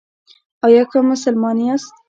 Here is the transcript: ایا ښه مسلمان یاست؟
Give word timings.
ایا 0.65 0.83
ښه 0.89 0.99
مسلمان 1.11 1.57
یاست؟ 1.65 1.91